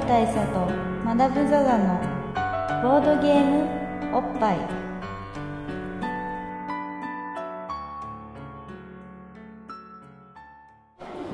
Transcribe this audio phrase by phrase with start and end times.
[0.00, 0.60] ル大佐と
[1.04, 2.00] マダム・ザ・ザの
[2.82, 4.58] ボードゲームおっぱい。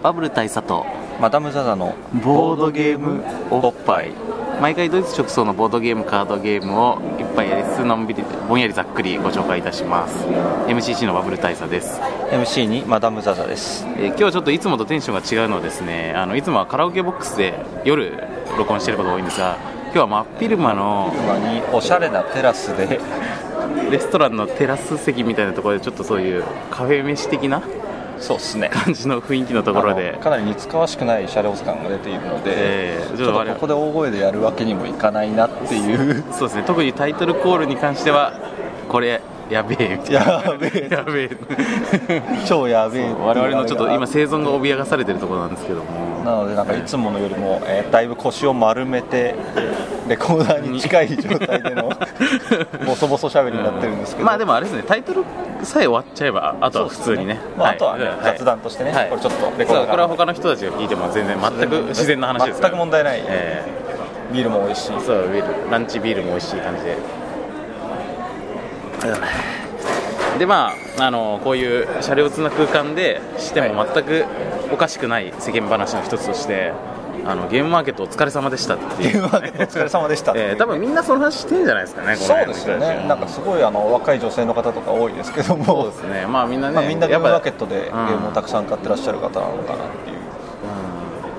[0.03, 0.87] バブル大佐と
[1.21, 1.95] マダム・ザ・ザの
[2.25, 4.13] ボードゲームおっぱい。
[4.63, 10.25] 毎回ドイツ直送のボードゲームカードゲームを一杯やりつつのんびりぼんやりざっくりご紹介いたします。
[10.69, 12.01] MCC のバブル大佐です。
[12.31, 13.85] MC にマダム・ザ・ザです。
[13.99, 23.01] えー今日はちょっといつもとテンションが違うのはですねあのいつもはカラオケボックスで夜録音してることが多いんですが今日は真っ昼間の今におしゃれなテラスで
[23.91, 27.63] レストランのテラス席みたいなところでちょっとそういうカフェ飯的な
[28.19, 28.71] そうですね。
[28.73, 30.13] 感じの雰囲気のところあで。
[30.13, 36.25] のかなり似つかわしくない車両感が出ているので、えーちょっとここで大声でやるわけにもいかないなっていう。
[36.33, 36.65] そうですね。
[36.67, 38.33] 特にタイトルコールに関しては
[38.89, 39.97] これやべえ。
[39.97, 40.89] みたいなやべえ。
[40.91, 42.23] やべえ。
[42.47, 43.13] 超やべえ。
[43.13, 46.15] 我々のちょっと今生存が脅かされてるところなんですけども。
[46.25, 49.35] なのでなんかいつものよりも、えーだいぶ腰を丸めて
[50.09, 51.91] レコーダーに近い状態での
[52.87, 55.23] ボソボソしゃべりになってるんですけど、まあでもあれですねタイトル
[55.63, 57.39] さえ終わっちゃえばあとは普通にね。
[57.57, 58.17] まあ、あとはね、はい。
[58.25, 59.09] 雑談としてね、はい。
[59.11, 63.63] これちょっとレコーダーこれは他の人たちが聞いても全然全く自然な話です全く問題ない、え
[64.33, 64.93] ビールも美味しい。
[64.97, 66.97] えそうビールランチビールも美味しい感じで
[70.39, 74.25] でまああのこういう車両通な空間でしても全く
[74.73, 76.73] おかしくない世間話の一つとして
[77.27, 79.13] あのゲームマーケットお疲れ様でしたっていう。
[79.13, 80.33] ゲームマーケットお疲れ様でした。
[80.37, 83.05] ええ多分みんなその話してんじゃないですかねそうですよね。
[83.09, 85.65] なんかすごいあの若い女性の方とか多いですけども。
[85.65, 86.27] そうですね。
[86.29, 90.24] まあみんなね、まあ、みんなゲームマーケットでゲームをたくさん買ってらっしゃる方なのかなっていう、うん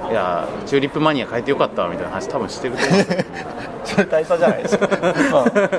[0.10, 3.06] いやチューリップマニア変えてよかったわみたいな話多分してると思う。
[3.86, 4.88] それ大差じゃないですか、
[5.32, 5.44] まあ。
[5.44, 5.70] そう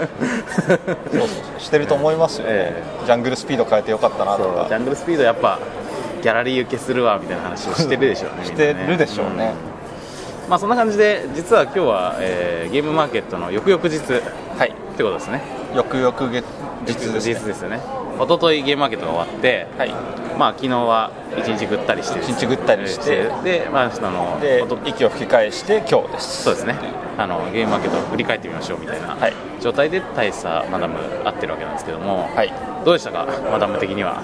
[1.13, 2.45] そうしてると思いますよ。
[2.45, 2.83] ね、え。
[3.05, 5.59] ジャングルスピード変えてよかったなとそうジかャングルスピードやっぱ
[6.23, 9.53] ギャラリー受けするわみたいな話をしてるでしょうねしてるでしょうね、
[10.45, 10.51] うん。
[10.51, 14.23] まあそんな感じで実は今日は、えーゲームマーケットの翌々日って
[14.59, 15.43] はいことですね。
[15.75, 16.45] 翌々月
[16.87, 17.35] 日ですね。
[17.35, 17.81] 日ですよね
[18.19, 19.91] 一昨日ゲームマーケットが終わって、はい。
[20.39, 23.31] まあ昨日は一日ぐったりして一日ぐったりして。
[23.45, 26.43] でまあそので息を吹き返して今日です。
[26.45, 26.75] そうですね。
[27.19, 29.33] あのゲームマーケットを振り返ってみましょうみたいなはい。
[29.61, 32.53] 状態で大佐マダム会ってるわけなんですけども、はい。
[32.85, 34.23] どうでしたかマダム的には？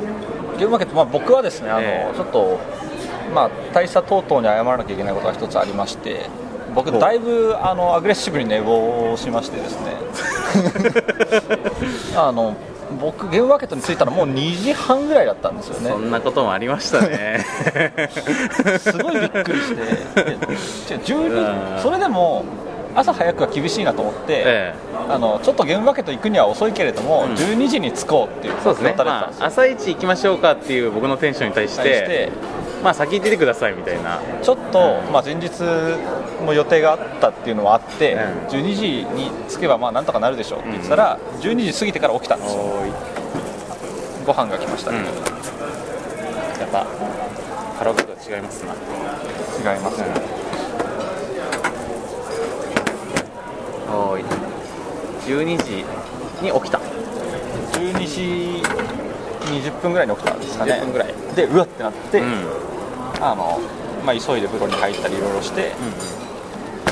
[0.59, 2.15] ゲームマーケット、まあ、僕はですねあの、ええ。
[2.15, 2.61] ちょっと、
[3.35, 6.27] まあ、大佐等々に謝らなきゃいけないことが一つありまして
[6.75, 9.93] 僕だいぶあのアグレッシブに寝坊しましてですね。
[12.17, 12.55] あの
[13.01, 15.91] 僕ゲームマーケットに着いたのもう2時半ぐらいだったんですよね。
[15.91, 17.45] そんなこともありましたね。
[18.79, 20.97] すごいびっくりして。
[20.97, 21.47] で違ううん。
[21.77, 22.45] 12それでも
[22.95, 24.75] 朝早くは厳しいなと思って、え
[25.09, 27.35] あのちょっとゲームマーケット行くには遅いけれども、うん。
[27.35, 32.31] 12時に着こうっていうそうですね、まあ、朝一行きましょうかっていう僕のテンションに対して
[32.83, 34.21] まあ、先行っててくださいみたいな。
[34.43, 35.51] ちょっと、まあ、前日
[36.45, 38.21] の予定があったっていうのはあって、うん。
[38.49, 42.63] 12時に着けばまあなんとかなるでしょうって言ってたら、12時過ぎてから起きたんですよ。
[44.27, 45.05] ご飯が来ましたね、うん。
[46.61, 46.87] やっぱ
[47.79, 48.73] カラオケとは違いますな。
[49.75, 50.07] 違いますね、
[53.93, 54.25] おーい。
[55.25, 55.85] 12時
[56.43, 56.81] に起きた。
[57.75, 58.63] 12時
[59.43, 60.73] 20分ぐらいに起きたんですかね。
[60.73, 61.15] 20分ぐらい。
[61.37, 62.72] でうわってなって、うん
[63.23, 63.61] あの
[64.05, 65.73] まあ、急いで風呂に入ったりいろいろして、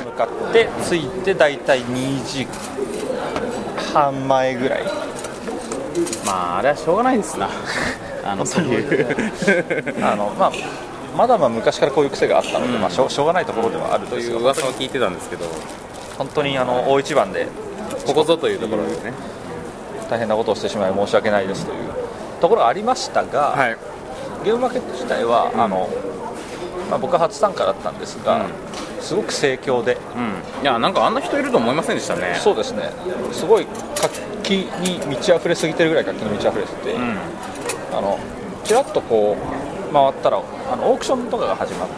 [0.05, 2.47] 向かって着いて大体2時
[3.93, 4.85] 半前ぐらい。
[6.25, 7.49] まああれはしょうがないですな。
[8.25, 9.17] あのそういう。
[10.05, 10.53] あの、まあ、
[11.17, 12.81] まだまあ昔からこういう癖があったので、うん。
[12.81, 14.39] まあ、しょうしょうがないところではあるという。
[14.41, 15.47] 噂を聞いてたんですけど。
[16.17, 17.49] 本当にあの大一番で
[18.07, 19.13] ここぞというところですね。
[20.09, 21.79] 大変なことをしてしまい申し訳ないですという
[22.41, 23.77] ところがありましたが、はい。
[24.45, 25.89] ゲームマーケット自体は、あの
[26.91, 28.47] まあ、僕は初参加だったんですが、
[29.01, 30.63] すごく盛況で、うん。
[30.63, 32.35] いやなんかあんな人いると思いませんでしたね。
[32.41, 32.91] そうですね。
[33.33, 37.17] すごい活気に満ち溢れすぎてるぐらい活気に満ち溢れてて、うん。
[37.97, 38.19] あの
[38.65, 40.43] ちらっとこう回ったら
[40.73, 41.89] あのオークションとかが始まっ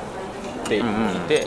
[0.69, 0.83] てい
[1.27, 1.47] て、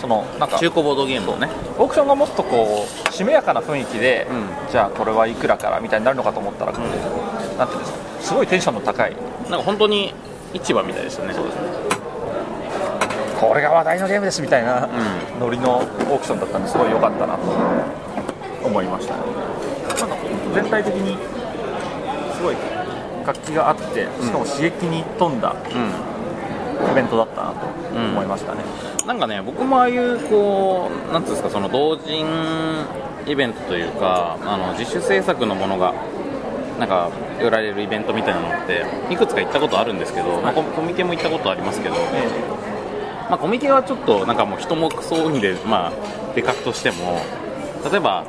[0.00, 1.48] そのなんか中古ボードゲームをね。
[1.78, 4.26] オークションがもっとこうしめやかな雰囲気で、
[4.68, 9.16] うじゃあこれはいくらからみたいになるのかと思ったら、こうなんていうんですかすごいテンションの高い。
[9.48, 10.12] なんか本当に
[10.54, 11.34] 市場みたいですよね
[13.40, 14.90] これが話題のゲームですみたいなう
[15.40, 17.42] ノリのオークションだったんですごい良かったなと
[18.64, 19.14] 思いました。
[19.14, 19.20] ね
[20.00, 20.16] なんか
[20.54, 21.16] 全体的に
[22.34, 22.56] すごい
[23.24, 26.16] 活気があってしかも刺激に富んだうん。
[26.92, 27.66] イベントだったなと
[27.96, 28.60] 思いましたね、
[29.06, 32.26] なんかね僕もああいうこうなんていうんですかその同人
[33.26, 35.94] イベントというかあの自主制作のものが
[36.78, 37.10] なんか
[37.40, 41.94] 売られるイベントみたいなのっていくつか行ったことあるんですけど、まあココミケも行ったことありますけど
[43.28, 47.20] まあ、コミケはちょっとなんかもう人もクソ多いんで、まあ、でかくとしても
[47.90, 48.24] 例えば、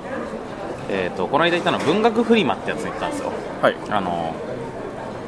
[0.89, 3.31] えー、とこの間行ったのは文学フリマってやつに行ったんですよ。
[3.61, 3.75] はい。
[3.89, 4.33] あの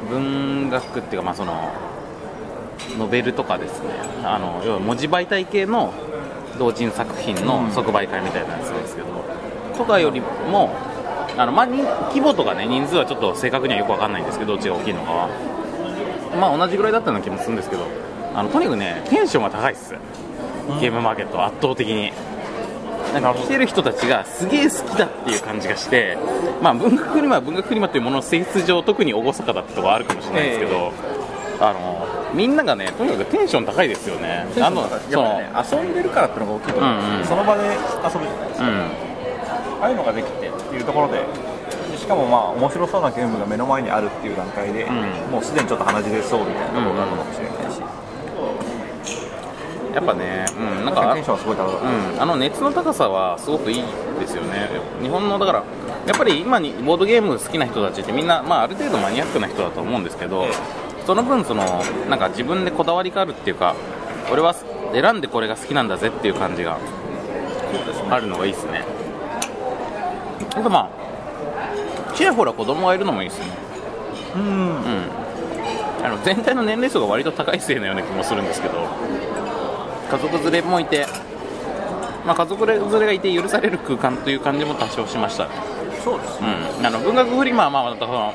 [0.08, 1.72] 文学っていうか、まあ、その
[2.98, 3.90] ノベルとかですね。
[4.24, 5.92] あの要は文字媒体系の
[6.58, 9.08] 同人作品の即売会みたいなやつですけど、
[9.76, 10.70] とかよりも
[11.36, 15.28] あの、まあ、人規模とかね人数はちょっと正確にはよく分かんないんですけどどっちが大きいのかは。
[16.38, 17.86] まあ同じぐらいだったような気もするんですけど
[18.34, 19.94] あのとにかくねテンションが高いっす。
[20.80, 22.12] ゲームマーケットは圧倒的に。
[23.12, 26.16] なんか来てる人たちがすげえ好きだっていう感じがして、
[26.62, 30.92] まあ、文学フリマは文学フリマというものの性質上特に厳かだってところあるかもしれないですけど、
[31.60, 34.46] あのみんながねとにかくテンション高いですよね。
[34.62, 34.90] あのやっ
[35.66, 37.26] その遊んでるからっていうのが大きいと思うんですよ、うんうん。
[37.26, 38.80] その場で遊ぶうん。
[39.82, 41.24] ああいうのができてっていうところで。
[41.98, 44.94] しかもまあ面白そうなゲームが目の前にあるっていう段階で、ん。
[45.32, 47.82] もうすでにちょっと鼻血出そうみたいなところがあるのかもしれないし、
[49.94, 53.82] やっぱね、うん、なんかあの熱の高さはすごくいい
[54.18, 54.68] ですよね、
[55.02, 55.64] 日本のだから、
[56.06, 60.46] やっぱり今にボードゲーム好きな人たちってみんな、まあ、ある程度マニアックな人だと思うんですけど、
[61.06, 63.74] その分その、なんか自分でこだわりがあるっていうか、
[64.30, 64.54] 俺は
[64.92, 66.78] 選んでこれが好きなんだぜっていう感じが
[68.10, 68.84] あるのがいいですね。
[70.56, 73.46] あとまあ、ちらほら子供がいるのもいいですね。
[74.34, 74.42] うん。
[74.42, 78.74] うん、あの全体の年齢層が割と高いせいのような気もするんですけど
[80.10, 81.06] 家族連れもいて、
[82.26, 85.48] まあ、家族連れがいて許される空間という感じも多少しました、
[86.04, 88.34] そうですうん、あの文学フリマはまあまたその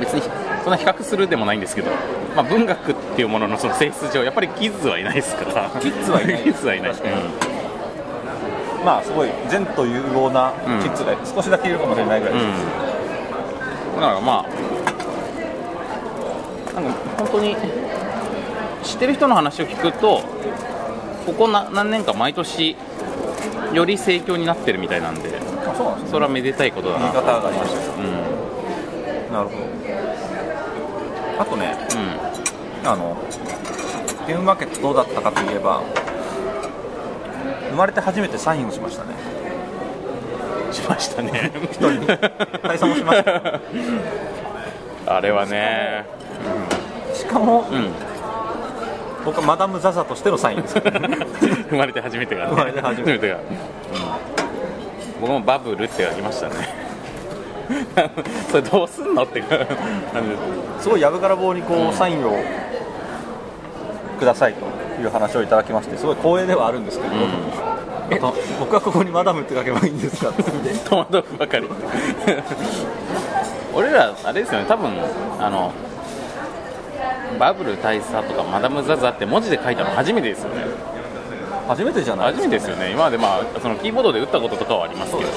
[0.00, 0.22] 別に
[0.62, 1.90] そんな比較するでもないんですけど、
[2.36, 5.70] まあ、文学っていうもののその性質上やっぱりキッズはいないですから。
[5.80, 6.42] キッズはいない。
[6.42, 6.90] キッズはいない。
[6.92, 7.52] 確かに。
[8.84, 10.52] まあすごい前途有望な
[10.82, 12.48] キッズが少しだけいるかもしれないぐらいです、う
[13.92, 14.48] ん、だからまあ
[16.74, 17.56] なんか本当に
[18.82, 20.24] 知ってる人の話を聞くと
[21.26, 22.76] ここな何年か毎年
[23.72, 25.30] より盛況になってるみたいなんで
[25.66, 26.10] あそうなんですね。
[26.10, 27.00] それはめでたいことだな。
[27.00, 29.32] 言い方がありましたうん。
[29.32, 31.42] なるほど。
[31.42, 31.76] あとね
[32.84, 33.16] うあの
[34.26, 35.82] ゲームマーケットどうだったかといえば
[37.70, 39.14] 生まれて初めてサインをしましたね。
[40.70, 41.50] んしましたね。
[41.64, 42.06] 一人に。
[42.06, 42.18] 大
[42.78, 43.60] 佐もしました。
[45.16, 46.04] あれはね。
[47.14, 48.11] しかもうん
[49.24, 50.74] 僕はマダム・ザ・ザとしてのサインです
[51.70, 53.42] 生まれて初めてが、ね、生まれて初めてが、うん。
[55.20, 56.82] 僕もバブルって書きましたね。
[58.50, 59.58] それどうすんのって感
[60.78, 60.88] じす。
[60.88, 62.32] ごいやぶから棒にこう、サインを
[64.18, 64.66] くださいと
[65.00, 67.14] いう話をいただきましてすごい光栄ではあるんですけど、
[68.10, 68.20] え
[68.60, 70.42] 僕はここにマダムって書けばいいんですかって。
[70.88, 71.68] 戸惑うばかり。
[73.74, 74.66] 俺らあれですよね。
[74.68, 74.90] 多分
[75.38, 75.72] あの
[77.38, 80.64] バブル大佐とかマダム・ザ・ザって文字で書いたの初めてですよね。
[81.68, 82.90] 初めてじゃない初めてですよね。
[82.90, 85.28] 今までまあそのキーボードで打ったこととかはありますけど。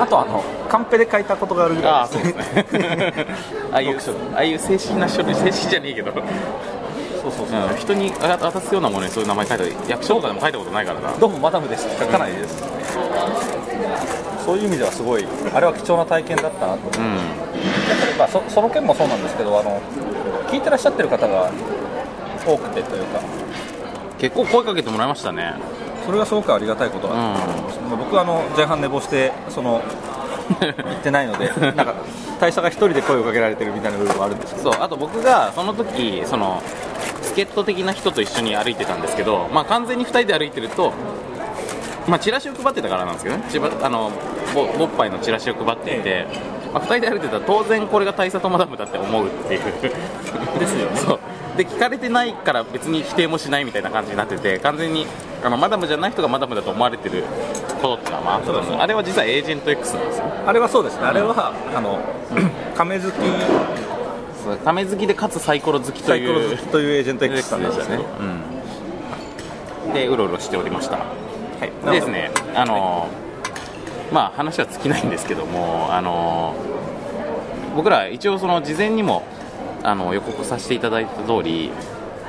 [0.00, 3.26] あとあのカンペで書いたことがあるぐらいああそうですね。
[3.72, 6.18] ああいうああいう正式な書類正式じゃねえけど、そ
[7.28, 11.10] うそうそう、うん、人に渡すようなものにそういう名前書いた役所とかでも書いたことないからな。
[11.18, 11.86] どうもマダムです。
[11.88, 12.62] って書かないです、
[14.48, 17.16] そういう意味ではすごいあれは貴重な体験だったなと、うん。
[18.16, 19.78] まあ、そその件もそうなんですけどあの
[20.48, 21.52] 聞いてらっしゃってる方が
[22.46, 23.20] 多くてというか。
[24.18, 25.52] 結構声かけてもらいましたね。
[26.06, 27.20] それがすごくありがたいことだと。
[27.20, 29.82] 思います、まあ僕はあの前半寝坊してその
[30.58, 31.94] 行ってないのでなんか
[32.40, 34.72] 大佐が一人で声をかけられてるみたいな部分もあるんですけど。
[34.72, 36.62] そうあと僕がその時その
[37.20, 40.94] 助っ人的な人と一緒に歩いてたんですけど、まあ、完全に2人で歩いてると、
[42.08, 43.44] まあ、チラシを配ってたからなんですけどね。
[43.50, 44.10] ちばあの
[44.54, 46.26] ボボッパイのチラシを配っていて、
[46.72, 49.62] まあ、2人で歩いてたら当然これが大佐とマダムだって思うっていう。
[50.58, 50.96] ですよね。
[50.96, 51.18] そう。
[51.56, 55.06] で聞かれてないから別に否定もしないみたいな感じになってて完全に
[55.42, 57.24] あのマダムじゃない人がマダムだと思われてる
[57.82, 60.24] ことってのはまああったんですあれは実はエージェント X なんですよ。
[60.46, 61.06] あれはそうですね。
[61.06, 61.98] あれはあの
[62.76, 63.14] 亀好き。
[64.64, 68.02] ため好きでかつサイコロ好きとサイコロいう好きというエージェント X さんでしたね、
[69.86, 71.00] うん、でうろうろしておりました
[71.60, 71.72] はい。
[71.84, 72.30] でですね。
[72.54, 73.28] あのー
[74.14, 79.22] まあ話は尽きないんですけどもあのー僕ら一応その事前にも
[79.82, 81.70] あの予告させていただいた通り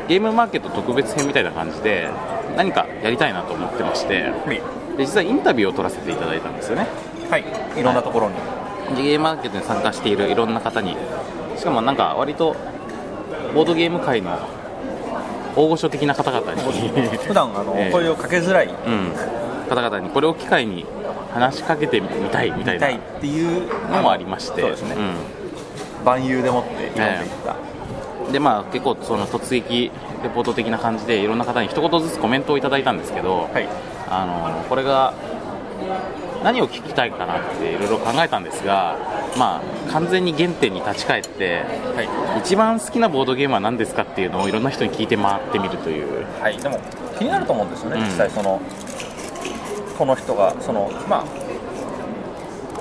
[0.07, 2.09] ゲームマーケット特別編みたいな感じで
[2.57, 4.62] 何かやりたいなと思ってましてはい。
[4.98, 6.88] で実はインタビューを取らせていただいたんですよね。
[7.29, 7.45] はい、
[7.77, 8.36] いろんなところに、
[8.98, 10.98] でゲームマーケットに参加しているいろんな方に
[11.55, 12.55] しかもなんか割と
[13.53, 14.38] ボードゲーム界の
[15.56, 16.62] 大御所的な方々に。
[17.27, 17.91] 普段あの、ええ。
[17.91, 18.68] 声をかけづらい。
[18.68, 19.13] うん、
[19.70, 20.86] 方々にこれを機会に
[21.34, 22.88] 話しかけてみたいみたいな。
[22.88, 24.62] っていうのもありまして。
[24.62, 24.96] そうですね、
[26.06, 27.56] 万有でもって読んでいった、
[28.25, 29.91] うん、でまあ結構その突撃
[30.24, 33.68] レポート的な感じでいろんな方に一言ずつコメントをいただいたんですけど、はい。
[34.10, 35.13] あのこれが
[36.43, 38.98] 何を聞きたいかなっていろいろ考えたんですが、
[39.38, 41.63] まあ、完全に原点に立ち返って、
[42.39, 46.79] 一番好きなボードゲームは何ですかっていうのをいろんな人に聞いて回ってみるという、はい、でも
[47.17, 48.05] 気になると思うんですよね、うん。
[48.05, 48.62] 実際その
[49.98, 51.25] この人がそのま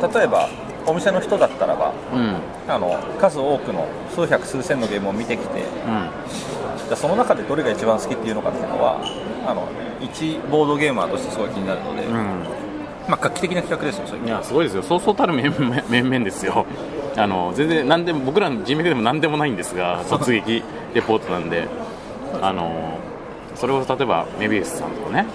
[0.00, 0.48] あ例えば
[0.86, 2.36] お店の人だったらばうん。
[2.68, 6.10] あの数多くの数百数千のゲームを見てきてうん、
[6.84, 9.00] じゃあその中でどれが一番好きっていうのかっていうのは
[9.46, 9.66] あの
[10.02, 12.67] 一ボードゲーマーとしてすごい気になるので、うん
[13.08, 16.66] まあ画期的な企画ですよそういやすごいですよ、そうそうたる面々 面々ですよ、
[17.16, 20.62] あの全然何でも僕らの人脈でも何でもないんですが、 突撃
[20.94, 21.66] レポートなんで、
[22.42, 22.98] あの
[23.54, 25.26] それを例えばメビウスさんとかね、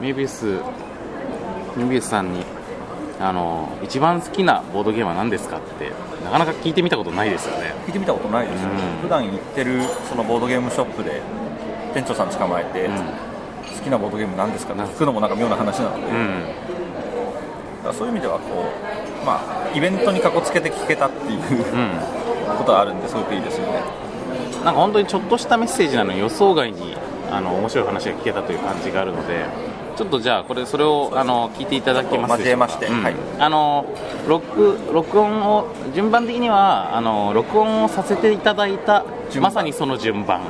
[0.00, 0.58] うん、メビウス
[1.76, 2.44] メビウスさんに
[3.20, 5.92] あの一番好きなボードゲームは何ですかって、
[6.24, 7.74] なかなか聞いてみたことないですよね。
[7.86, 8.76] 聞いてみたことないですよ、うん。
[9.02, 11.20] 普段行ってるそのボードゲームショップで
[11.94, 12.94] 店長さん捕まえて、うん。
[12.94, 13.02] 好
[13.88, 14.74] きなボードゲームなんですか？
[14.74, 16.42] って聞くのもなんか妙な話なので、だうん。
[17.82, 18.64] からそういう意味ではこ
[19.22, 22.56] う、まあ、イベントにかこつけて聞けたっていううん。
[22.58, 23.80] ことはあるんですごくいいですよね。
[24.64, 26.96] なんか本当にちょっとしたメッセージなのに予想外に
[27.30, 29.44] あの面白い話が聞けたという感じがあるので
[29.96, 32.66] ちょっとじゃあこれそれをあの聞いていただけますでしょうか？
[32.66, 33.02] 交えましてうん。
[33.02, 33.14] はい。
[33.38, 33.86] あの
[34.26, 39.04] 録録音を順番的にはあの録音をさせていただいた
[39.40, 40.40] まさにその順番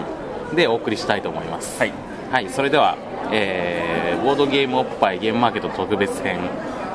[0.55, 1.79] でお送りしたいと思います。
[1.79, 1.93] はい
[2.31, 2.99] はい、それでは、
[3.33, 6.41] えーボードゲームおっぱいゲームマーケット特別編、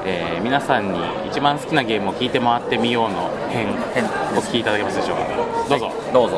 [0.06, 4.06] えー皆さんに一番好きなゲームを聞いて回ってみようの編編
[4.38, 5.24] お聞きいただけますでしょうか？
[5.70, 6.38] どうぞ、どうぞ。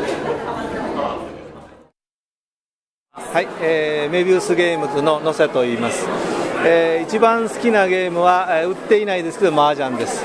[3.12, 6.08] はい、えーメビウスゲームズの野瀬と言います、
[6.66, 10.24] えー一番好きなゲームは、えー売っていないですけど麻雀です、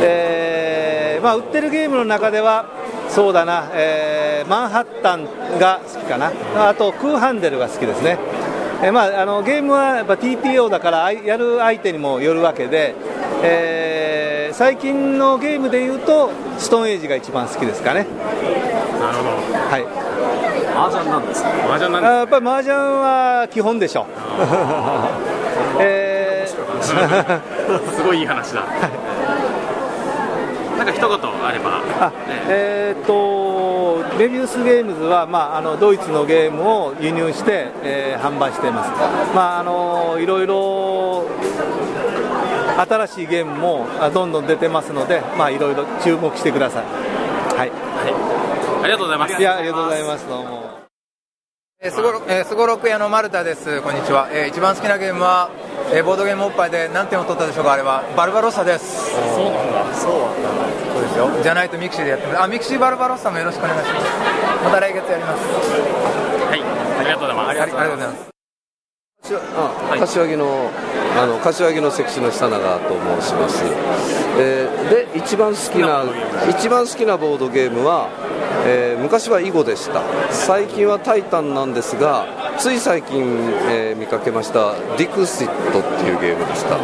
[0.00, 2.66] えーまあ、売ってるゲームの中では
[3.08, 5.24] そうだな、えーマンハッタン
[5.58, 6.32] が好きかな。
[6.56, 8.18] あとクーハンデルが好きですね、
[8.82, 12.94] えーまあ、あのゲームはやっぱ TPO だからやる相手にもよるわけで、
[13.42, 18.06] えー最近のゲームでいうとストーンエイジが一番好きですかね。
[19.00, 19.30] なるほど。
[19.30, 19.86] はい。
[20.76, 21.42] 麻雀なんです。
[21.42, 24.06] 麻雀なんあやっぱり麻雀は基本でしょ。
[25.80, 26.32] えー。
[27.96, 28.64] すごいいい話だ
[30.84, 31.80] なんか一言あれば。
[32.00, 32.12] あ
[32.48, 33.72] えーっと
[34.18, 38.90] メビウスゲームズは、まあ、あのドイツのゲームを輸入して、えー販売しています、
[39.34, 41.24] まあ、あのいろいろ
[42.76, 46.84] 新しいゲームもあどんどん出てますので、まあ、いろいろ注目してください。
[46.84, 47.70] はい、
[48.82, 49.40] ありがとうございます。
[49.40, 50.28] いやありがとうございます。
[50.28, 50.62] どうも。
[51.80, 55.50] えーすごろえーすごろく屋の丸田です、こんにちは、えー一番好きなゲームは、
[55.94, 58.02] えーボードゲームおっぱいで何点を取ったでしょうか、あれは。
[58.16, 60.12] バルバロッサです、そうなんだ、そう
[60.94, 64.06] そうですよ、じゃないとミクシーでやってます、あミクシーバルバロッサもよろしくお願いします、
[64.64, 65.40] また来月やります、
[66.48, 66.62] はい。
[66.98, 67.50] ありがとうございます。
[67.50, 68.32] ありありがとうございます。
[69.56, 70.70] あ柏木の
[71.16, 73.62] あの柏木の関の久永と申します、
[74.38, 76.04] えーで一番好きな
[76.50, 78.08] 一番好きなボードゲームは、
[78.66, 80.02] えー昔は囲碁でした。
[80.30, 82.26] 最近はタイタンなんですが
[82.58, 83.22] つい最近、
[83.70, 86.76] えー見かけましたディクシットっていうゲームでした。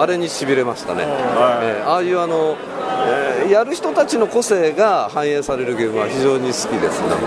[0.00, 2.56] あれにしびれましたね、えーああいうあの、
[3.06, 7.26] えーやる人たちの個性が反映されるゲームは非常に好きですなんか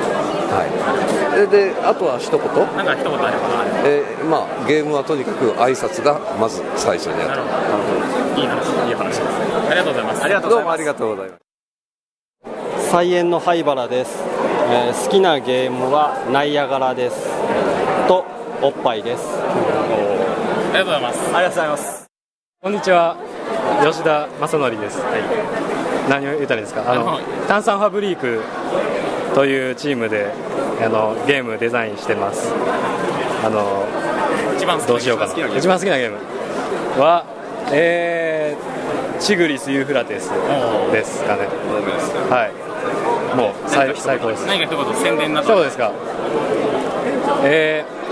[0.54, 0.66] は
[1.36, 1.48] い。
[1.50, 2.40] でであとは一言。
[2.78, 3.44] なんか一言あれば。
[3.84, 7.42] えーまあ、ゲームはとにかく挨拶がまず最初にある。
[8.40, 8.88] いい話。
[8.88, 9.22] いい話です。
[9.70, 10.24] ありがとうございます。
[10.24, 12.90] ありがとどうもありがとうございます。
[12.92, 14.24] 菜園の灰原です、
[14.70, 17.18] えー好きなゲームはナイアガラです。
[17.26, 17.32] と
[18.64, 19.24] おっぱいです。
[19.28, 22.06] ありがとうございますありがとうございます。
[22.62, 23.18] こんにちは。
[23.84, 25.04] 吉田正則です、
[26.10, 26.90] 何を言ったらいいですか？
[26.90, 28.42] あのはい炭酸ファブリーク
[29.36, 30.32] というチームで
[30.82, 32.54] あのゲームデザインしてます。
[33.44, 33.84] あの
[34.56, 35.34] 一番好きどうしようかな。
[35.58, 36.16] 一番好きなゲーム。
[37.02, 37.26] は
[37.70, 40.30] えー、チグリス・ユーフラテス
[40.94, 41.50] ですかね。
[42.30, 43.36] はい。
[43.36, 44.48] もう最最高です。
[44.48, 45.92] 何か一言宣伝などそうですか？
[47.44, 48.03] えー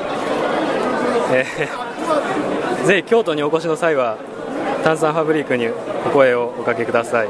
[1.31, 4.17] えーぜひ京都にお越しの際は
[4.83, 5.73] 炭酸ファブリークにお
[6.09, 7.27] 声をおかけください。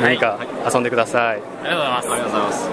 [0.00, 0.38] 何か
[0.72, 1.36] 遊んでください。
[1.36, 2.70] ありがとうございますありがとうございます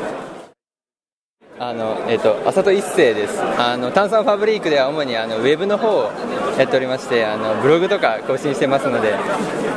[1.62, 3.42] あのえっと浅戸一生です。
[3.42, 6.12] あの炭酸ファブリークでは主にあのウェブの方を
[6.58, 9.16] やっておりまして、あのブログとか更新してますので、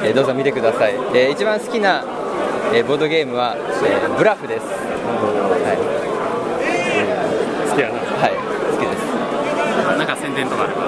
[0.04, 0.94] えーどうぞ見てください。
[1.14, 2.04] えー一番好きな、
[2.74, 4.66] えーボードゲームは、えーブラフです。
[4.66, 4.72] は
[7.66, 7.94] い、好きやな。
[8.20, 8.32] はい、
[10.16, 10.32] 好きです。
[10.32, 10.82] なんか宣伝とかあれば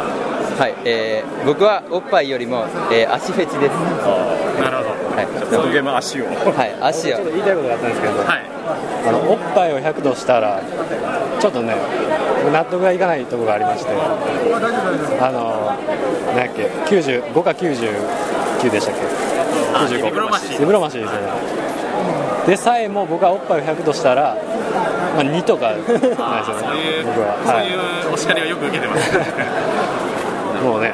[0.55, 3.73] はい、えー僕はおっぱいよりも、えー足フェチです。
[4.61, 4.91] なるほど。
[5.17, 5.27] はい。
[5.27, 6.27] ボードゲーム足を。
[6.27, 6.33] は
[6.65, 7.17] い足を。
[7.17, 8.55] ちょっと言いたいことがあったんですけど、はい。
[9.07, 10.63] あのおっぱいを100度したら
[11.39, 11.77] ちょっとね
[12.51, 13.93] 納得がいかないところがありまして
[15.21, 15.77] あの
[16.33, 19.03] なんやっけ95か99でしたっけ
[19.97, 20.59] ？95リブロマシー。
[20.59, 21.27] リブロマシーですよね。
[22.47, 24.37] でさえも僕はおっぱいを100度したら、
[25.15, 26.15] まあ、2とかなんですよね。
[26.15, 27.79] そういう僕は、そうはいいう
[28.13, 29.19] お叱りをよく受けてます
[30.63, 30.93] もうね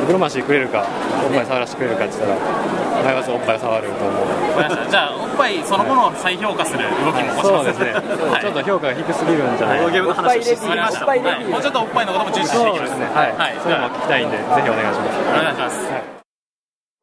[0.00, 0.84] リブロマシーくれるか
[1.24, 4.90] おっぱい触らせてくれるかって言ったら前はおっぱい触ると思う。
[4.90, 8.40] じゃあおっぱいそのものを再評価する動きも起こしますそうですね、はい。
[8.40, 11.44] ちょっと評価が低すぎるんじゃないボードゲームの話をしすぎましわかりましたたはい。
[11.44, 12.92] もうちょっとおっぱいのことも重視していきます。
[12.92, 13.56] そうですね、はい、はい。
[13.60, 15.20] それも聞きたいんで、ぜひお願いします。
[15.24, 16.14] お願いします。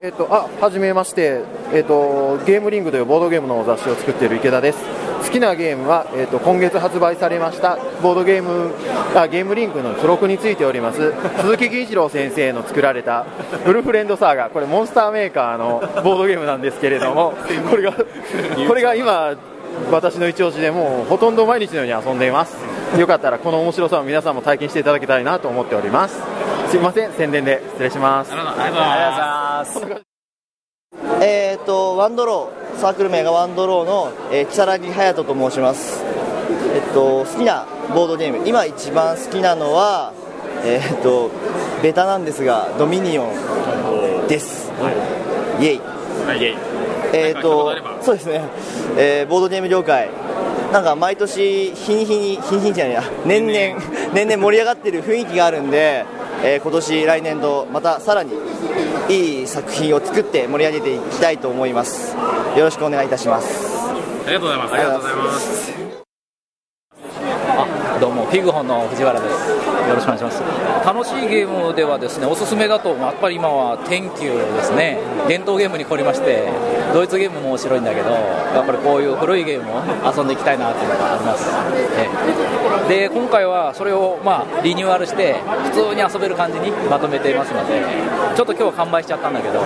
[0.04, 1.42] えっと、あ、はじめまして、
[1.74, 4.80] えっと、ゲームリングというボードゲームの雑誌を作っている池田です。
[5.24, 8.74] 好きなゲームは、えっと、今月発売されましたボードゲーム
[9.16, 13.24] あゲームリングの付録についております鈴木銀一郎先生の作られた
[13.64, 17.34] フルフレンドサーガこれモンスターメーカーのボードゲームなんですけれども
[17.70, 17.94] これが
[18.68, 19.36] これが今
[19.92, 22.58] 私の一押しでもうほとんど毎日のように遊んでいます。
[22.98, 26.20] よかったらこの面白さを皆さんも体験していただきたいなと思っております。
[26.70, 28.34] すいません宣伝で失礼します。
[28.34, 30.11] ありがとうございます
[31.24, 36.04] えー、とワンドローサークル名がワンドローの、えー、木更木隼人と申します、
[36.74, 40.14] えっと、好きなボードゲーム今一番好きなのは、
[40.66, 41.30] えー、と
[41.84, 44.72] ベタなんですがドミニオンです。
[45.60, 45.80] イエイ。
[45.80, 46.40] はい。
[46.40, 46.56] イエイ
[47.14, 48.42] えー、なんか一言とそうですね、
[48.98, 50.10] えーボードゲーム業界
[50.72, 54.02] なんか毎年日に日に日に日にじゃないや年々。
[54.14, 56.06] 年々盛り上がってる雰囲気があるんで、
[56.44, 58.34] えー今年来年度またさらに
[59.10, 62.16] いい作品を作って盛り上げていきたいと思います。
[62.58, 63.78] よろしくお願いいたします。
[64.26, 64.74] ありがとうございます。
[64.74, 65.81] ありがとうございます
[68.02, 69.48] どうもフィグホンの藤原です。
[69.52, 70.42] よろしくお願いします。
[70.84, 74.98] 楽しいゲームではですねおすすめだとやっぱり今は天球ですね。
[75.28, 76.50] 伝統ゲームに凝りまして
[76.96, 81.46] ドイツゲームも面白いんだけどやっぱりこういう古いゲームを遊んでいきたいなというのがあります、
[81.96, 82.10] え
[82.90, 83.08] え。
[83.08, 85.36] で今回はそれをまあリニューアルして
[85.70, 87.84] 普通に遊べる感じにまとめていますので
[88.36, 89.62] ちょっと今日は完売しちゃったんだけど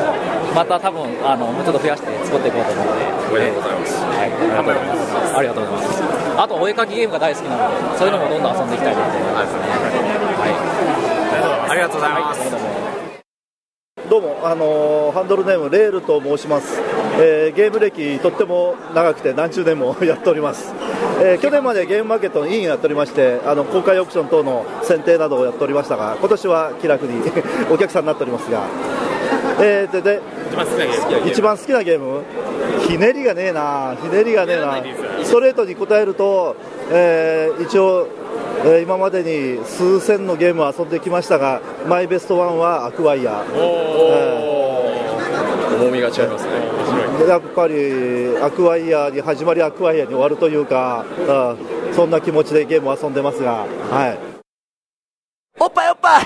[0.54, 3.15] また多分あのもうちょっと増やして作っていこうと思うので。
[3.32, 6.02] おめでとうございますはい、ありがとうございます。
[6.38, 9.34] あとお絵かきゲームが大好きなので、そういうのもどんどん遊んでいきたいなと思い。
[9.34, 9.60] ますね。
[11.70, 12.40] ありがとうございます。
[14.10, 16.80] どうも、あのーハンドルネームレールと申します、
[17.20, 20.72] えーゲーム歴とっても長くて何十年もやっております、
[21.22, 27.20] えー去年までゲームマーケットの委員やっておりましてあの公開オークション等の選定などをやっておりましたが今年は気楽に
[27.74, 28.62] お客さんになっておりますが、
[29.60, 30.22] えーでで
[31.26, 32.22] 一番好きなゲーム？
[32.88, 34.82] ひねりがねえなひねりがねえな。
[35.24, 36.56] ストレートに答えると、
[36.91, 38.08] えー一応、
[38.63, 43.45] えー今までに数千のゲームを遊んできましたがマイベストワンはアクワイヤー。
[45.76, 46.54] 重みが違いますね。
[47.28, 51.93] やっぱりアクワイヤーに始まりアクワイヤーに終わるというか、うん。
[51.93, 54.35] そんな気持ちでゲームを遊んでますが、はい、
[56.06, 56.26] ぱい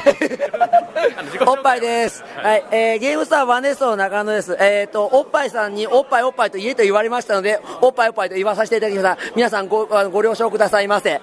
[1.47, 2.23] おっぱいです。
[2.43, 4.57] はい、えー、ゲームスターワネストの中野です。
[4.59, 9.31] えっ、と、おっぱいさんにおっぱいおっぱいと言えと言われましたので、おっぱいおっぱいと言わさせていただきました。
[9.35, 11.09] 皆さんご、ご了承くださいませ。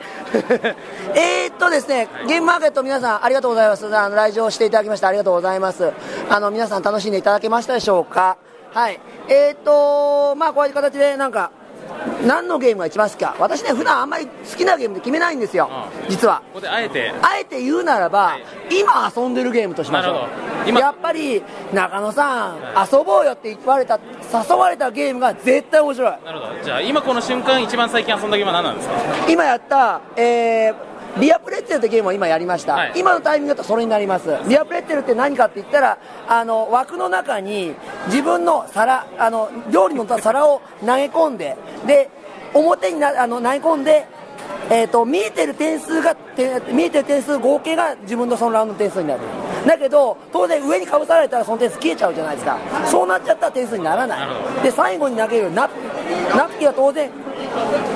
[1.14, 3.94] えーっとですね、ゲームマーケット皆さんありがとうございます。
[3.94, 5.92] あの、来場していただきましてありがとうございます。
[6.30, 8.36] あの、皆さん楽しんでいただけましたでしょうか
[8.72, 9.00] はい。
[9.28, 11.50] えーっと、まあ、こういう形でなんか、
[12.26, 13.36] 何のゲームが一番好きか。
[13.38, 15.70] 私ね普段あんまり好きなゲームで決めないんですよ、
[16.08, 16.38] 実は。
[16.52, 17.12] ここであえて。
[17.22, 18.38] あえて言うならば、
[18.70, 20.26] 今遊んでるゲームとしましょ
[20.66, 20.70] う。
[20.78, 22.56] やっぱり中野さん、
[22.90, 23.98] 遊ぼうよって言われた
[24.32, 26.10] 誘われたゲームが絶対面白い。
[26.24, 26.64] なるほど。
[26.64, 28.94] じゃあ今この瞬間一番最近遊んだゲームは何なんですか？
[29.28, 34.28] 今やった、えービアプレッツェルってゲームを今やりました、今のタイミングだとそれになります。
[34.48, 35.98] ビアプレッツェルって何かって言ったら
[36.28, 37.74] あの枠の中に
[38.06, 42.10] 自分の皿あの料理の皿を投げ込んでで
[42.54, 44.06] 表になあの投げ込んで
[44.68, 49.20] えー、と見えてる点数がて見えてる点数合計が自分のそのラウンドの点数になる。
[49.66, 52.58] だけど当然上にかぶされたらその点数消えちゃうじゃないですか。
[52.86, 54.28] そうなっちゃったら点数にならない。
[54.62, 55.74] で最後に投げるナプ。
[56.06, 57.10] キナプキンは当然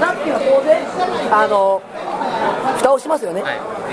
[0.00, 1.82] ナプキンは当然あの
[2.78, 3.42] 蓋をしますよね、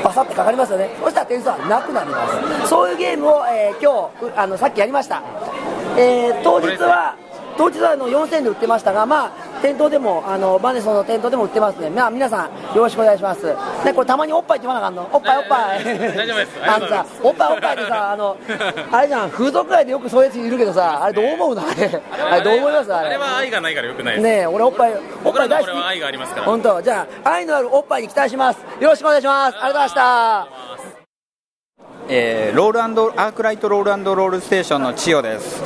[0.03, 0.89] バサってかかりますよね。
[1.01, 2.27] そしたら点数はなくなりま
[2.63, 2.69] す。
[2.69, 5.21] そういうゲームを、えー今日うあのさっきやりました、
[5.97, 7.15] えー当日は
[7.57, 13.41] 当日はあの4000円で売ってましたが、まあ、店頭でもあのバネソンの店頭でも売ってますね、まあ、皆さんよろしくお願いします。
[13.83, 15.09] でこれたまにおっぱいって言わなあかんの。
[15.11, 15.83] おっぱいおっぱい。
[15.83, 16.51] 大丈夫です。
[16.63, 18.37] あのさおっぱいおっぱいってさあの
[18.91, 19.29] あれじゃん。
[19.31, 21.61] 風俗街でよくそういうやついるけどさあれどう思うの？
[21.61, 22.01] あれ。
[22.31, 22.93] あれどう思います？
[22.93, 23.07] あれ。
[23.07, 24.23] あれは愛がないからよくないです。
[24.23, 26.45] ねえ俺おっぱいおっ僕らぱい大好きのこれは愛がありますから。
[26.45, 26.81] 本当。
[26.81, 28.59] じゃあ愛のあるおっぱいに期待します。
[28.79, 29.55] よろしくお願いします。
[29.55, 30.47] ありがとうございました。
[32.09, 35.61] えーロールアークライトロールロールステーションの千代です。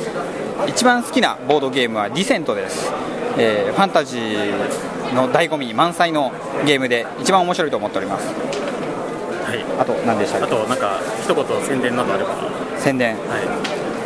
[0.66, 2.92] 一番好きなボードゲームはディセントです、
[3.38, 6.32] えーファンタジーの醍醐味満載の
[6.66, 8.26] ゲームで一番面白いと思っております。
[8.28, 9.64] はい。
[9.80, 10.46] あと何でしたっけ？
[10.46, 12.30] あとなんか一言宣伝などあれば。
[12.78, 13.16] 宣伝、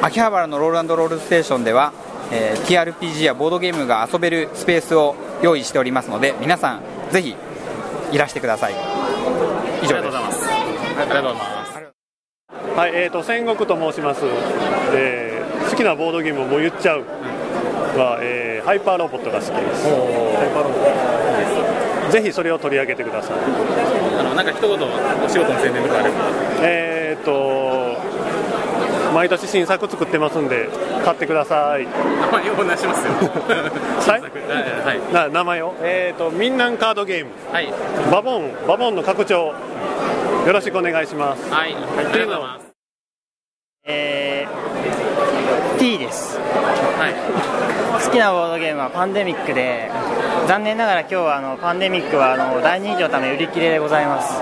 [0.02, 1.92] 秋葉原のロールロールステーションでは、
[2.30, 7.34] えー TRPG やボードゲームが遊べるスペースを用意しておりますので皆さんぜひ
[8.12, 8.74] いらしてください。
[9.82, 10.16] 以上です。
[10.16, 11.76] ありがとうございます。
[12.76, 14.22] はい、えー、と戦国と申します、
[14.92, 17.04] で好きなボードゲームをもう言っちゃう
[17.98, 19.84] は、えーハイパーロボットが好きです。
[19.86, 19.90] ハ
[20.44, 22.12] イパーロボット。
[22.12, 23.36] ぜひそれを取り上げてください。
[24.18, 24.76] あのなんか一言お
[25.28, 26.16] 仕事の宣伝とかあれば。
[26.62, 27.96] えー、と
[29.14, 30.68] 毎年新作作ってますんで
[31.04, 31.86] 買ってください。
[31.86, 33.12] 名前お願いしますよ。
[34.06, 34.20] はい
[34.84, 35.12] はい。
[35.12, 35.74] な名前を？
[35.82, 37.30] えー、とミンナンカードゲーム、
[38.10, 38.50] バボン。
[38.66, 39.54] バボンの拡張。
[40.46, 41.52] よろしくお願いします。
[41.52, 42.66] はい、ありがとうございます。
[43.88, 46.38] えー、T です、
[48.06, 49.90] 好きなボードゲームはパンデミックで
[50.46, 54.32] 残念ながら今日はあのパンデミックはあの大人気のため売り切れでございます。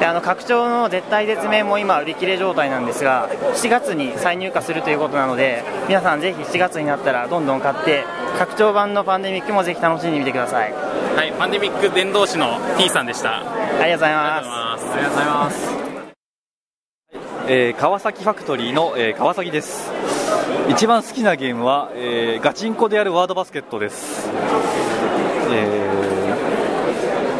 [0.00, 8.02] であの拡張の絶対絶命も今売り切れ状態なんですが7月に再入荷するということなので皆さんぜひ7月になったらどんどん買って
[8.38, 10.72] 拡張版のパンデミックもぜひ楽しんでみてください。
[10.72, 13.40] はい、パンデミック伝道師の T さんでした。
[13.40, 13.48] あり
[13.78, 14.84] がとうございます。
[14.90, 15.92] ありがとうございます。
[17.48, 19.90] えー川崎ファクトリーの、えー川崎です
[20.68, 24.28] 一番好きなゲームは、えーガチンコでやるワードバスケットです、
[25.50, 26.02] えー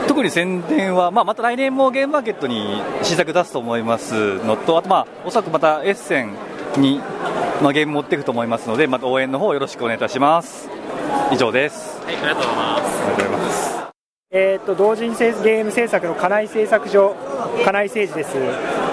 [0.09, 4.45] 特に宣伝は、まあ、また来年もゲームマーケットに新作出すと思います。
[4.45, 6.37] のとあと、まあ、おそらくまたエッセン
[6.77, 7.01] に、
[7.63, 10.69] まあ、ゲーム持っていくと思いますのでまた応援の方よろしくお願いいたします。
[11.33, 11.99] 以上です。
[12.05, 13.03] はい、ありがとうございます。
[13.03, 13.73] ありがとうございます
[14.35, 17.15] えー、と同人制ゲーム制作の金井製作所
[17.65, 18.35] 金井誠司です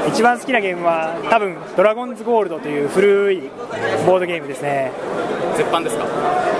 [0.07, 3.41] 一番好きなゲームは多分ドラゴンズゴールドという古い
[4.05, 4.91] ボードゲームですね。
[5.57, 6.05] 絶版ですか？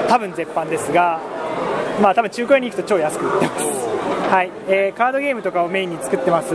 [0.07, 1.19] 多分絶版ですが
[2.01, 3.65] まあ多分中古屋に行くと超安く売ってます。
[4.29, 6.53] はい、えーカードゲームとかをメインに作ってます。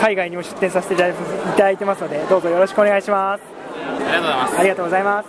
[0.00, 1.08] 海外にも出展させていた
[1.56, 3.42] だいてますのでどうぞよろしくお願いします。
[4.06, 4.58] ありがとうございます。
[4.58, 5.28] ありがとうございます。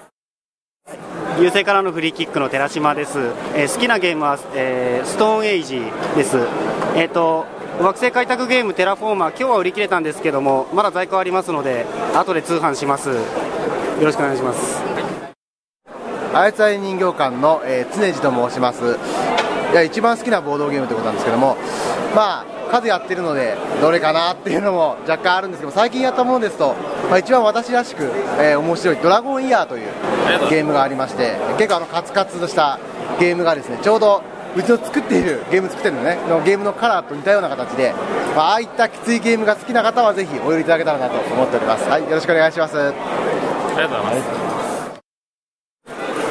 [1.41, 3.19] 優勢からのフリーキックの寺島です、
[3.56, 5.82] えー好きなゲームは、えーストーンエイジ
[6.15, 6.38] です、
[6.95, 7.45] えー、と
[7.80, 11.86] 惑星開拓ゲームテラフォーマー今日は売り切れたんですけどもまだ在庫ありますので
[12.16, 13.10] 後で通販します。
[13.10, 13.16] よ
[14.02, 14.82] ろしくお願いします。
[16.34, 18.98] あやつあい人形館の、えー常地と申します。
[19.72, 21.58] いや一番好きなボードゲームということなんですけども
[22.16, 26.76] まあ数やってるのでどれかなっていうのも若干あるんですけど最近やったものですと、
[27.10, 28.04] まあ、一番私らしく、
[28.40, 29.90] えー面白い「ドラゴンイヤー」という
[30.50, 32.80] ゲームがありまして結構あのカツカツとした
[33.20, 34.22] ゲームがですねちょうど
[34.56, 36.18] うちの作っているゲーム作ってるのね。
[36.30, 37.94] のゲームのカラーと似たような形で、
[38.36, 41.89] まあああいったきついゲームが好きな方はぜひお寄りいただけたらなと思っております。
[41.89, 42.78] はいよろしくお願いします。
[42.78, 42.96] あり
[43.76, 44.56] がとうございます。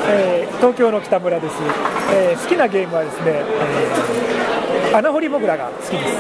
[0.09, 1.57] えー東京の北村です、
[2.15, 6.17] えー好きなゲームはですね、えー穴掘りモグラが好きです、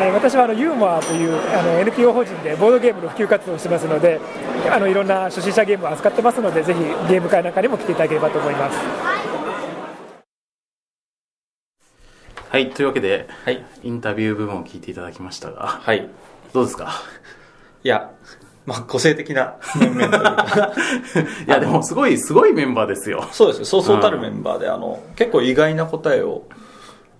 [0.00, 4.20] えー私はあのユーモアというあの NPO 法人でボードゲームの普及活動をしてますので
[4.70, 8.78] あのいろんな初心者ゲームを扱ってますのでぜひゲーム会なんかにも来ていただければと思います
[12.50, 13.28] はい、というわけで、
[13.82, 16.08] インタビュー部分を聞いていただきましたが、はい、
[16.54, 16.90] どうですか？
[17.84, 18.10] いや、
[18.64, 20.72] まあ、個性的な面々というか
[21.46, 23.26] いや、でもすごい、すごいメンバーですよ。
[23.32, 26.44] そうですね、そうそうたるメンバーで、あの結構意外な答えを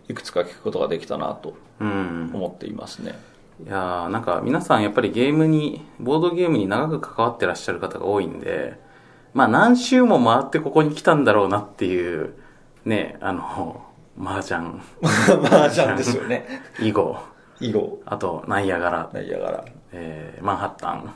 [0.09, 2.31] いくつか聞くことができたなとうん。
[2.33, 3.19] 思っていますね。
[3.67, 8.79] いやーなんか皆さんやっぱりゲームに、ボードゲームに長く関わってらっしゃる方が多いんで、
[9.35, 12.35] まあ何周も回ってここに来たんだろうなっていう、
[12.85, 13.83] ね、あの、
[14.19, 14.59] 麻雀。
[15.45, 16.47] 麻雀ですよね。
[16.81, 17.17] 囲碁。
[17.61, 17.99] 囲碁。
[18.05, 19.11] あと、ナイアガラ。
[19.13, 19.65] ナイアガラ。
[19.93, 21.15] えー、マンハッタン。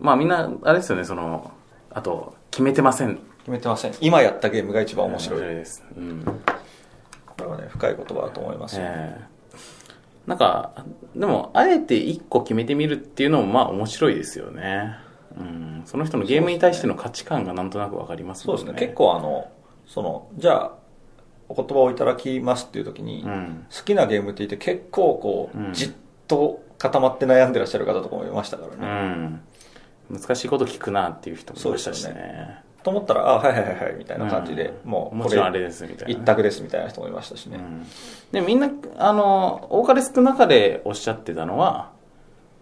[0.00, 1.52] まあみんな、あれですよね、その、
[1.90, 3.16] あと、決めてません。
[3.38, 3.92] 決めてません。
[4.00, 5.40] 今やったゲームが一番面白い。
[5.40, 5.84] です。
[5.96, 6.24] うん。
[7.26, 9.32] これはね、深い言葉だと思いますよ、えー
[10.26, 10.72] なんか、
[11.16, 14.96] でも、あえて一個決めてみるっていうのも、まあ面白いですよね。
[15.36, 15.82] うん。
[15.84, 19.50] その人のゲームに対しての価値観がなんとなくわかりますもんそうですね、結構あの、
[19.86, 20.72] その、じゃあ、
[21.52, 25.90] お言葉をいただきますっていう時に、好きなゲームって言って結構こう、じっ
[26.26, 29.40] と固まって悩んでらっしゃる方とかもいましたからね。
[30.10, 30.18] うん。
[30.18, 32.62] 難しいこと聞くなっていう人もいましたしね。
[32.82, 37.60] と思ったら、あ、はいはいはいはい、みたいな感じで、うんもう、もちろんあれですみたいな一択ですみたいな人もいましたしね。
[38.32, 41.92] で、みんな、あの、多かれ少なかれおっしゃってたのは、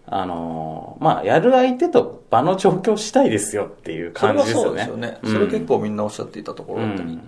[0.05, 4.67] あの、まあ、やる相手と場の状況次第ですよっていうそれは感じですよね。
[4.67, 5.19] そうですよね。
[5.23, 7.19] うんそれ結構みんなおっしゃっていたところだったり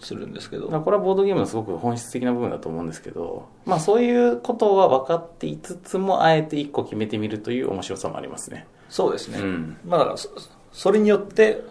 [0.00, 0.68] するんですけど。
[0.68, 8.66] これはボードゲームのすごく本質的な部分だと思うんですけど、まあそういうことは分かっていつつも、あえて一個決めてみるという面白さもありますね。
[8.88, 9.38] そうですね。
[9.38, 9.76] うん。
[9.86, 10.30] まあだからそ、
[10.72, 11.62] それによって、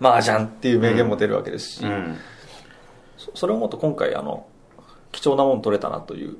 [0.00, 1.84] 麻雀っていう名言も出るわけですし、
[3.16, 4.46] そそれをもっと今回あの
[5.16, 6.36] 貴重なもの取れたなという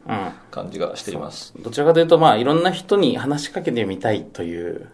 [0.50, 4.90] 感じがしています、どちらかというと、まあ、いろんな人に話しかけてみたいという、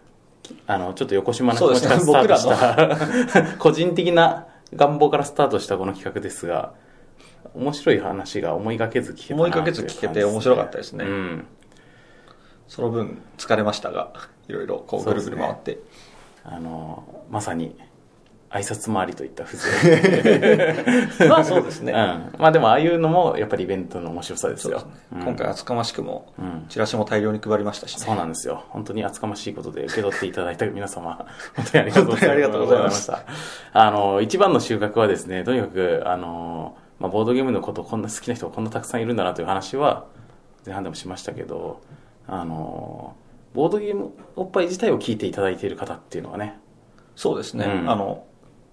[0.67, 6.73] あの、ちょっと横島な気持ちからスタートした、 個人的な願望からスタートしたこの企画ですが、
[7.53, 11.47] 面白い話が思いがけず聞けたな思いがけず聞けて面白かったですね、うん。
[12.67, 14.13] その分疲れましたが
[14.47, 15.79] いろいろこうぐるぐる回って、
[16.43, 17.77] あの、まさに、
[18.53, 19.57] 挨拶回りといった風
[21.25, 22.39] 情 まあそうですねうん。
[22.39, 24.83] まあでもああいうのもやっぱりイベントの面白さですよ。
[25.11, 28.65] うん今回厚かましくもうんチラシも大量に配りましたし、ねそうなんですよ。
[28.69, 32.19] 本当に厚かましいことで受け取っていただいた皆様、 本当にありがとうございます。
[32.19, 33.23] 本当にありがとうございますした。
[33.73, 40.05] あの、一番の収穫はですね、とにかく、あの、まあ、ボードゲームのことこんな好きな人がこんなたくさんいるんだなという話は
[40.65, 41.81] 前半でもしましたけど、
[42.27, 43.15] あの、
[43.53, 46.59] ボードゲームおっぱい自体を聞いていただいている方っていうのはね、
[47.15, 48.25] そうですね、うんあの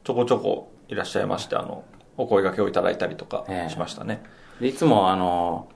[0.05, 1.85] ちょこちょこいらっしゃいましてあの
[2.17, 4.23] お声掛けをいただいたりとかしましたね、
[4.61, 5.69] でいつもあの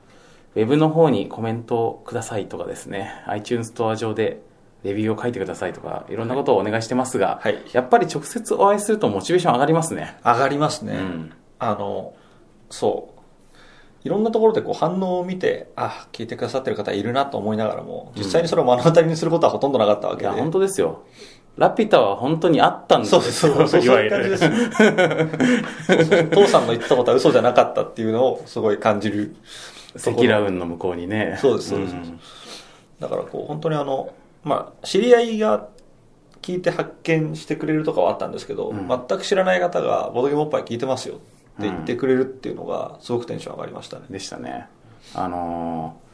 [0.55, 4.41] ウェブの方にコメントをくださいとかですね iTunes ストア上で
[4.83, 7.41] レビューを書いてくださいとかいろんなことをお願いしてますが、
[7.73, 10.19] やっぱり直接お会いするとモチベーション上がりますね。
[10.23, 10.99] 上がりますね、
[11.59, 12.15] あの
[12.69, 13.15] そう。
[14.05, 21.07] いろんなところでこう反応を見てあ聞いてくださってる方いるなと思いながらも実際にそれを目の当たりにすることはほとんどなかったわけで、いや本当ですよ
[21.57, 23.81] ラピュタは本当にあったんですよそうそうそう。
[23.81, 24.49] いう感じです
[26.31, 29.37] 父さんの言ってたことは嘘じゃなかったっていうのをすごい感じる
[29.97, 31.39] 積乱雲の向こうにね。
[31.41, 31.95] そうですそうです、
[32.99, 34.13] だからこう本当にあの
[34.43, 35.69] まあ知り合いが
[36.43, 41.23] 聞いて発見してくれるとかはあったんですけど、全く知らない方がボードゲームおっぱい聞いてますよって
[41.63, 44.67] 言ってくれるっていうのがすごくテンション上がりましたね、でしたね。
[45.15, 46.05] あのー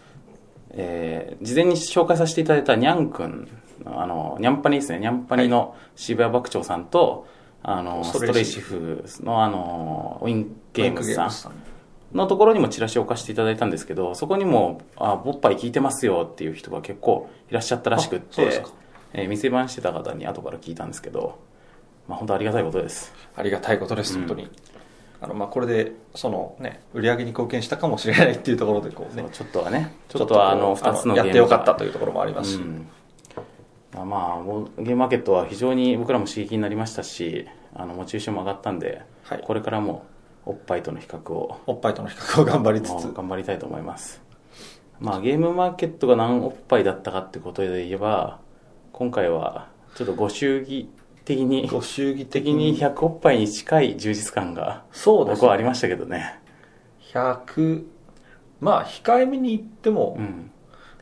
[0.72, 3.46] えー事前に紹介させていただいたにゃんくんの
[3.86, 4.98] あのニャンパニですね。
[4.98, 7.26] ニャンパニの渋谷幕長さんと、
[7.62, 18.62] あのストレイシフのあのウィンゲームズさんのところにもチラシを貸していただいたんですけどそこにも「あボッパイ聞いてますよ」っていう人が結構いらっしゃったらしくって
[19.12, 21.38] えー店番してた方に後から聞いたんですけど、
[22.08, 23.12] まあ、本当ありがたいことです。
[23.36, 24.48] ありがたいことです、本当に。
[25.20, 29.26] あのまあこれでそのね売り上げに貢献したかもしれないっていうところでこうね。
[29.32, 32.86] ちょっとはねちちょっとはあの2つのやってよかったというところもありますし、うん
[33.94, 39.02] まあゲームマーケットは非常に僕らも刺激になりましたしあのモチベーションも上がったんで、
[39.42, 40.04] これからも
[40.46, 43.12] おっぱいとの比較をおっぱいとの比較を頑張りつつ。
[43.12, 44.22] 頑張りたいと思います。
[44.98, 48.40] まあゲームマーケットが何おっぱいだったかってことで言えば
[48.92, 50.88] 今回はちょっとご祝儀
[51.24, 52.76] 的にご祝儀的に。
[52.76, 55.40] 100おっぱいに近い充実感がそうですね。
[55.40, 56.40] 僕はありましたけどね。
[57.12, 57.84] 100
[58.60, 60.18] まあ控えめに言っても、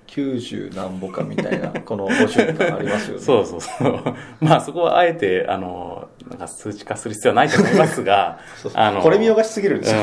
[0.09, 3.23] 90何ぼかみたいなこのご祝儀感ありますよね。
[3.23, 4.03] そうそうそう。
[4.41, 8.83] まあそこはあえて、あの、なんか数値化する必要はないと思いますが、 そうそう。
[8.83, 10.01] あの、これ見よがしすぎるんですよ。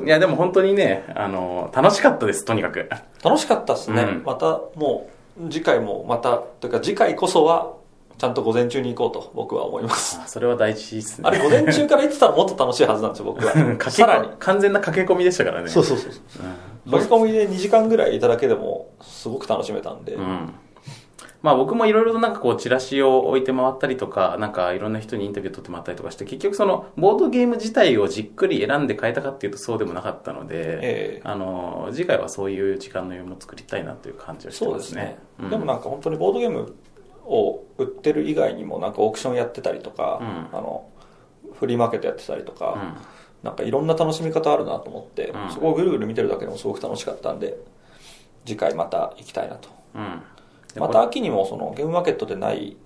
[0.00, 0.06] うん。
[0.06, 2.88] いやでも本当にね、あの、楽しかったです、とにかく。
[3.22, 4.22] 楽しかったですね、うん。
[4.24, 5.08] またも
[5.40, 7.72] う次回もまたというか次回こそは
[8.18, 10.20] ちゃんと午前中に行こうと僕は思います。
[10.26, 11.28] それは大事ですね。
[11.28, 13.52] あれ午前中から行ってたらもっと楽しいはずなんですよ僕は。
[13.90, 14.28] さらに。
[14.40, 15.68] 完全な駆け込みでしたからね。
[15.68, 16.12] そうそうそう
[16.90, 20.52] 駆け込みで2時間ぐらいいただけでもすごく楽しめたんで、うん。
[21.42, 34.74] まあ僕もいろいろとなんかこうチラシを置いて回ったりとか、なんかいろんな人にインタビュー取ってもらったりとかして、結局そのボードゲーム自体をじっくり選んで変えたかっていうとそうでもなかったので、あの、次回はそういう時間の余裕も作りたいなという感じはしてまね。
[34.74, 35.50] そうですすね。、うん。
[35.50, 36.74] でもなんか本当にボードゲーム
[37.28, 40.18] を売ってる以外にもなんかオークションやってたりとか、
[40.52, 40.88] あの
[41.52, 42.96] フリーマーケットやってたりとか、
[43.42, 45.50] なんかいろんな楽しみ方あるなと思って、うん。
[45.50, 47.56] そこをぐるぐる見てるだけでもすごく楽しかったんで
[48.46, 49.68] 次回また行きたいなと。
[49.94, 50.22] うん。
[50.80, 52.76] また秋にもそのゲームマーケットでない、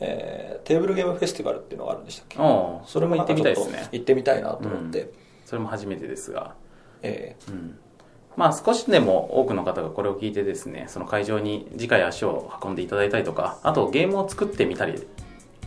[0.00, 2.38] えーテーブルゲームフェスティバルっていうのがあるんでしたっけ？
[2.86, 3.88] それも行ってみたいですね。
[3.92, 5.12] 行ってみたいなと思って、
[5.44, 6.54] それも初めてですが、
[7.02, 7.36] え。
[7.48, 7.78] うん
[8.36, 15.06] まあ少しでも多くの方がこれを聞いてですねその会場に次回足を運んでいただいたりとかあとゲームを作ってみたり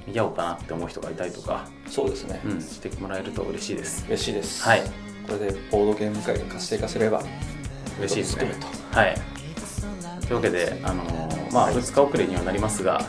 [0.08, 4.06] 見ようかなって思う人がいたりとかそうですね、うん、してもらえると嬉しいです。
[4.08, 4.64] 嬉しいです。
[4.64, 4.82] はい。
[5.26, 7.24] これでボードゲーム界が活性化すれば
[8.00, 8.52] 嬉しいですね。
[8.92, 9.16] はい。
[10.22, 11.26] というわけであのー
[11.56, 13.02] まあ2日遅れにはなりますが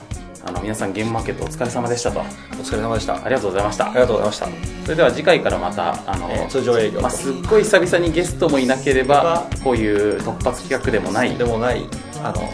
[0.47, 2.21] あの皆さんゲームマーケットお疲れ様でしたと。
[2.21, 2.23] お
[2.63, 3.15] 疲れ様でした。
[3.17, 3.91] ありがとうございました。
[3.91, 4.47] ありがとうございました。
[4.85, 7.03] それでは次回からまたあの、えー通常営業と。
[7.03, 11.85] まあ、すっごい久々にゲストもいなければこういう突発企画でもないでもない
[12.23, 12.49] あの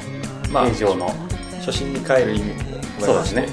[0.50, 1.14] まあ平常の。
[1.64, 3.48] 初心に帰る意味もそうですね。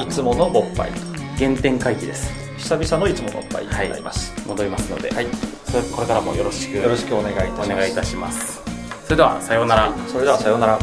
[0.00, 0.92] いつものボッパイ
[1.36, 2.32] 原点回帰です。
[2.58, 7.72] 久々のいつものボッパイになります、戻りますので、それこれからもよろしくよろしくお願いいたします。
[7.72, 8.60] お願いいたします。
[9.04, 9.92] それではさようなら。
[10.06, 10.78] それではさようなら